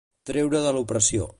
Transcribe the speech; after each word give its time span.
Treure 0.29 0.61
de 0.67 0.71
l'opressió. 0.79 1.29